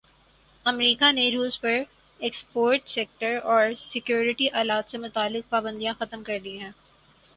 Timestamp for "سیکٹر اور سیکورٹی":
2.89-4.49